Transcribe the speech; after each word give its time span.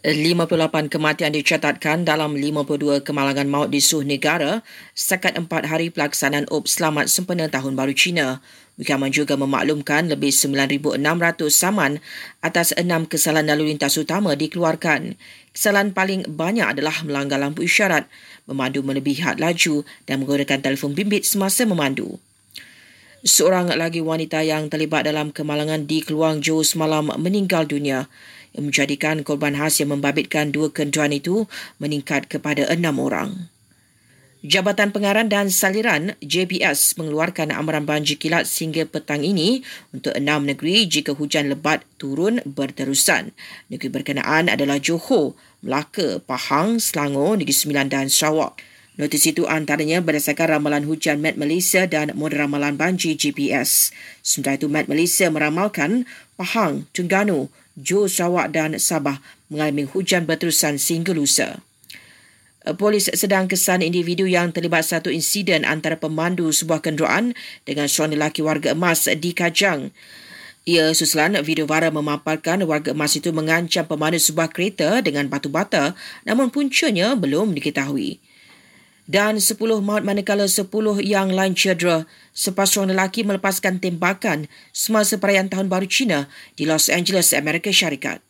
58 0.00 0.88
kematian 0.88 1.28
dicatatkan 1.28 2.08
dalam 2.08 2.32
52 2.32 3.04
kemalangan 3.04 3.44
maut 3.44 3.68
di 3.68 3.84
seluruh 3.84 4.08
negara 4.08 4.64
setakat 4.96 5.36
empat 5.36 5.68
hari 5.68 5.92
pelaksanaan 5.92 6.48
UP 6.48 6.64
Selamat 6.64 7.12
Sempena 7.12 7.52
Tahun 7.52 7.76
Baru 7.76 7.92
Cina. 7.92 8.40
Wikaman 8.80 9.12
juga 9.12 9.36
memaklumkan 9.36 10.08
lebih 10.08 10.32
9,600 10.32 11.04
saman 11.52 12.00
atas 12.40 12.72
enam 12.80 13.04
kesalahan 13.04 13.52
lalu 13.52 13.76
lintas 13.76 14.00
utama 14.00 14.32
dikeluarkan. 14.32 15.20
Kesalahan 15.52 15.92
paling 15.92 16.24
banyak 16.32 16.64
adalah 16.64 16.96
melanggar 17.04 17.36
lampu 17.36 17.68
isyarat, 17.68 18.08
memandu 18.48 18.80
melebihi 18.80 19.20
had 19.20 19.36
laju 19.36 19.84
dan 20.08 20.24
menggunakan 20.24 20.64
telefon 20.64 20.96
bimbit 20.96 21.28
semasa 21.28 21.68
memandu. 21.68 22.16
Seorang 23.20 23.68
lagi 23.76 24.00
wanita 24.00 24.40
yang 24.40 24.72
terlibat 24.72 25.04
dalam 25.04 25.28
kemalangan 25.28 25.84
di 25.84 26.00
Keluang 26.00 26.40
Johor 26.40 26.64
semalam 26.64 27.12
meninggal 27.20 27.68
dunia 27.68 28.08
yang 28.56 28.72
menjadikan 28.72 29.20
korban 29.20 29.52
khas 29.52 29.76
yang 29.76 29.92
membabitkan 29.92 30.48
dua 30.48 30.72
kenderaan 30.72 31.12
itu 31.12 31.44
meningkat 31.76 32.32
kepada 32.32 32.64
enam 32.72 32.96
orang. 32.96 33.52
Jabatan 34.40 34.88
Pengarah 34.88 35.28
dan 35.28 35.52
Saliran 35.52 36.16
JPS 36.24 36.96
mengeluarkan 36.96 37.52
amaran 37.52 37.84
banjir 37.84 38.16
kilat 38.16 38.48
sehingga 38.48 38.88
petang 38.88 39.20
ini 39.20 39.60
untuk 39.92 40.16
enam 40.16 40.48
negeri 40.48 40.88
jika 40.88 41.12
hujan 41.12 41.52
lebat 41.52 41.84
turun 42.00 42.40
berterusan. 42.48 43.36
Negeri 43.68 44.00
berkenaan 44.00 44.48
adalah 44.48 44.80
Johor, 44.80 45.36
Melaka, 45.60 46.24
Pahang, 46.24 46.80
Selangor, 46.80 47.36
Negeri 47.36 47.52
Sembilan 47.52 47.92
dan 47.92 48.08
Sarawak. 48.08 48.79
Notis 49.00 49.24
itu 49.24 49.48
antaranya 49.48 50.04
berdasarkan 50.04 50.60
ramalan 50.60 50.84
hujan 50.84 51.24
Met 51.24 51.40
Malaysia 51.40 51.88
dan 51.88 52.12
model 52.12 52.44
ramalan 52.44 52.76
banjir 52.76 53.16
GPS. 53.16 53.96
Sementara 54.20 54.60
itu, 54.60 54.68
Met 54.68 54.92
Malaysia 54.92 55.32
meramalkan 55.32 56.04
Pahang, 56.36 56.84
Terengganu, 56.92 57.48
Johor, 57.80 58.12
Sarawak 58.12 58.52
dan 58.52 58.76
Sabah 58.76 59.24
mengalami 59.48 59.88
hujan 59.88 60.28
berterusan 60.28 60.76
sehingga 60.76 61.16
lusa. 61.16 61.64
Eh, 62.68 62.76
polis 62.76 63.08
sedang 63.08 63.48
kesan 63.48 63.80
individu 63.80 64.28
yang 64.28 64.52
terlibat 64.52 64.84
satu 64.84 65.08
insiden 65.08 65.64
antara 65.64 65.96
pemandu 65.96 66.52
sebuah 66.52 66.84
kenderaan 66.84 67.32
dengan 67.64 67.88
seorang 67.88 68.20
lelaki 68.20 68.44
warga 68.44 68.76
emas 68.76 69.08
di 69.08 69.32
Kajang. 69.32 69.96
Ia 70.68 70.92
susulan 70.92 71.40
video 71.40 71.64
viral 71.64 71.88
memaparkan 71.96 72.60
warga 72.68 72.92
emas 72.92 73.16
itu 73.16 73.32
mengancam 73.32 73.88
pemandu 73.88 74.20
sebuah 74.20 74.52
kereta 74.52 75.00
dengan 75.00 75.24
batu 75.24 75.48
bata 75.48 75.96
namun 76.28 76.52
puncanya 76.52 77.16
belum 77.16 77.56
diketahui. 77.56 78.20
Dan 79.10 79.42
10 79.42 79.58
maut 79.82 80.06
manakala 80.06 80.46
10 80.46 80.70
yang 81.02 81.34
lain 81.34 81.58
cedera 81.58 82.06
selepas 82.30 82.70
seorang 82.70 82.94
lelaki 82.94 83.26
melepaskan 83.26 83.82
tembakan 83.82 84.46
semasa 84.70 85.18
perayaan 85.18 85.50
Tahun 85.50 85.66
Baru 85.66 85.90
Cina 85.90 86.30
di 86.54 86.62
Los 86.62 86.86
Angeles, 86.86 87.34
Amerika 87.34 87.74
Syarikat. 87.74 88.29